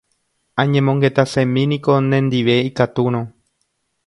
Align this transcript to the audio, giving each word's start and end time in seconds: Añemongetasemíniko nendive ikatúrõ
Añemongetasemíniko 0.63 1.99
nendive 2.09 2.57
ikatúrõ 2.71 3.25